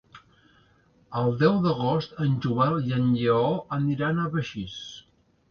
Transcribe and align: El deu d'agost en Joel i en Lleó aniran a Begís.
El 1.19 1.29
deu 1.43 1.59
d'agost 1.65 2.17
en 2.25 2.33
Joel 2.47 2.81
i 2.89 2.97
en 3.01 3.13
Lleó 3.19 3.45
aniran 3.79 4.19
a 4.19 4.29
Begís. 4.35 4.81